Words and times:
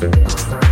Thanks. 0.00 0.69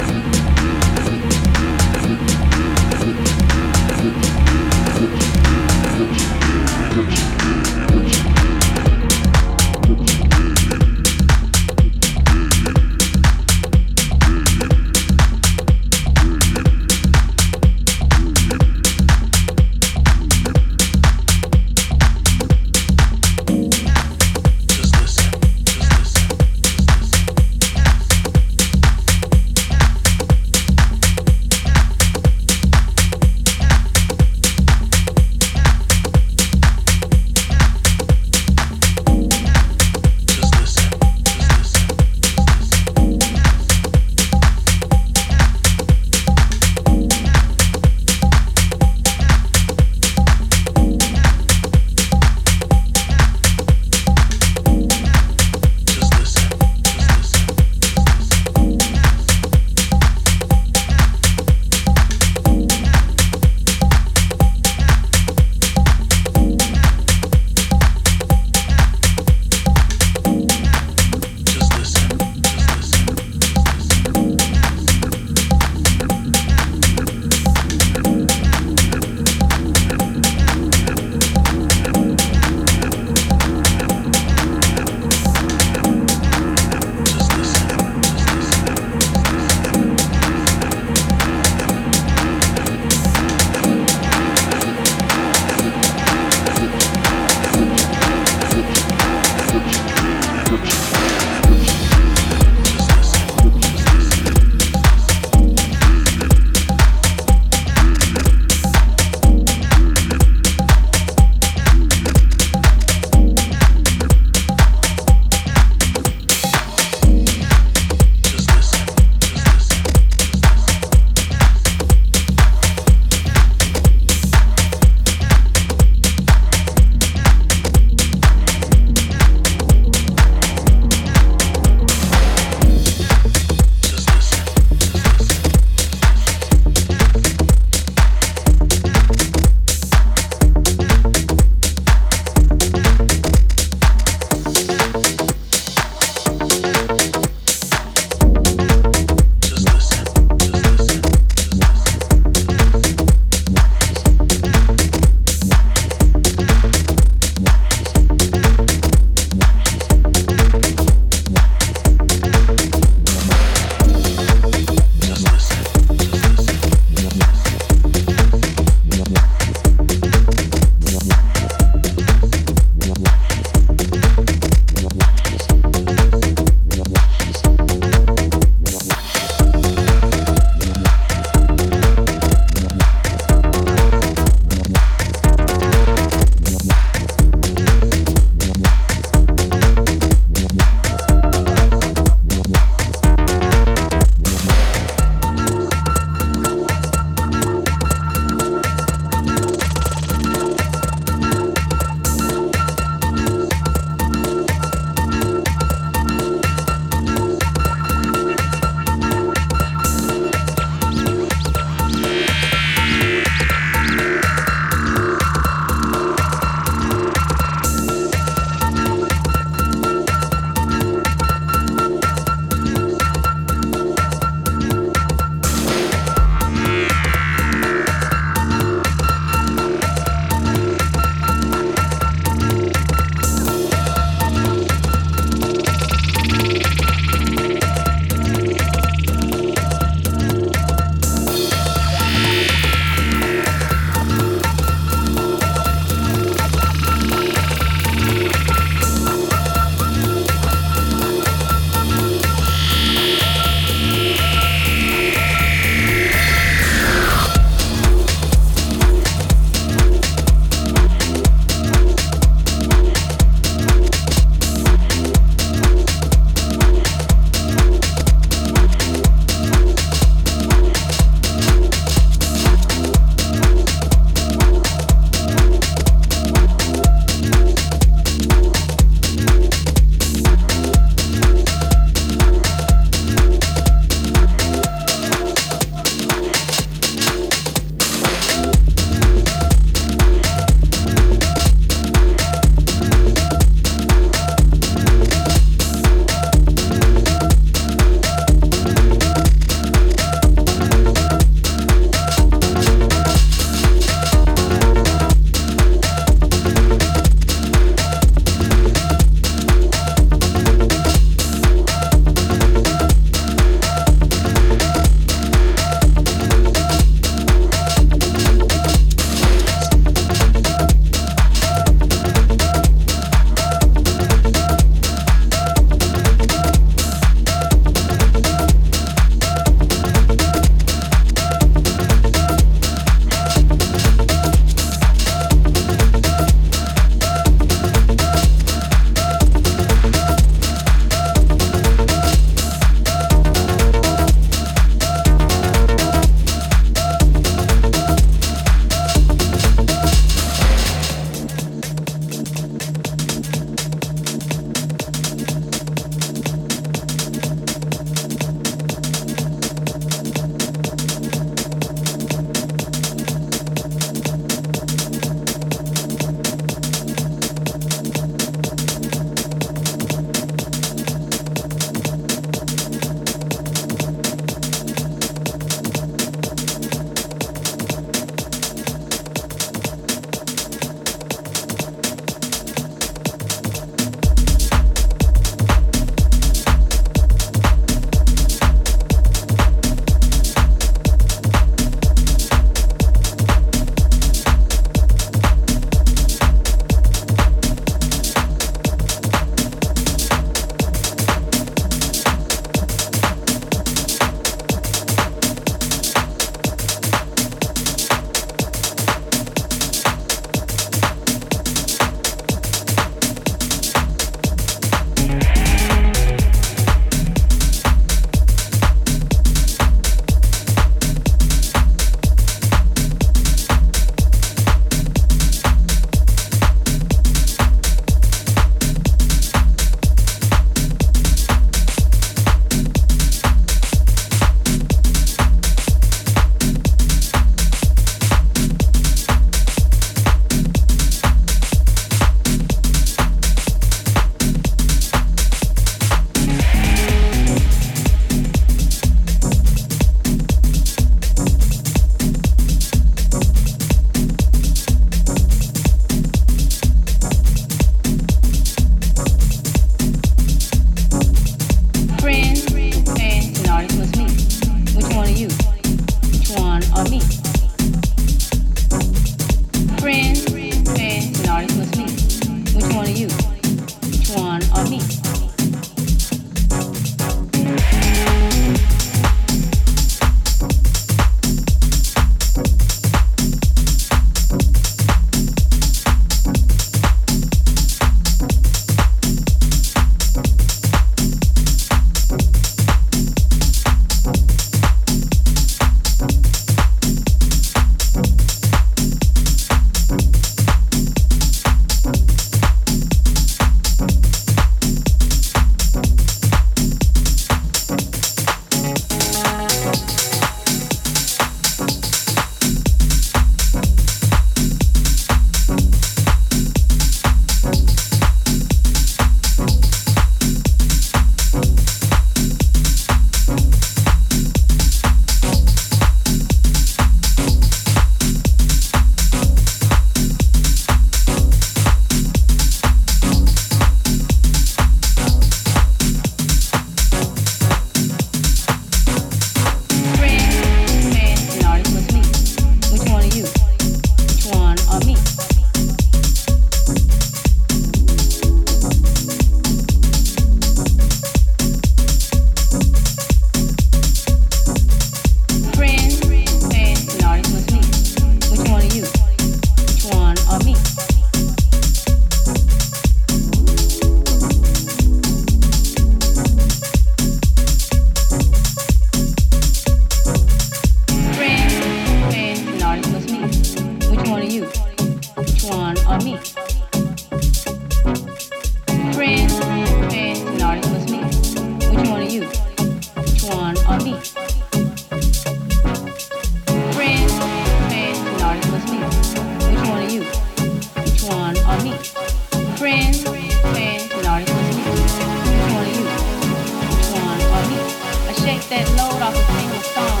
off 599.01 599.15
a 599.15 599.39
single 599.39 599.61
song. 599.63 600.00